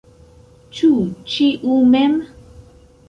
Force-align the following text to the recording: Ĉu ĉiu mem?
Ĉu 0.77 0.89
ĉiu 1.33 1.77
mem? 1.93 2.17